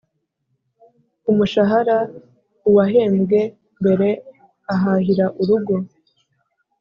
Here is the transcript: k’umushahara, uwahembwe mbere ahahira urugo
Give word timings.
k’umushahara, 1.23 1.97
uwahembwe 2.69 3.39
mbere 3.79 4.09
ahahira 4.73 5.25
urugo 5.41 5.75